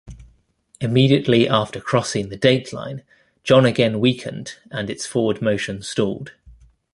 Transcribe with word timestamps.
Immediately 0.79 1.47
after 1.47 1.79
crossing 1.79 2.29
the 2.29 2.35
Date 2.35 2.73
Line, 2.73 3.03
John 3.43 3.67
again 3.67 3.99
weakened 3.99 4.55
and 4.71 4.89
its 4.89 5.05
forward 5.05 5.43
motion 5.43 5.83
stalled. 5.83 6.31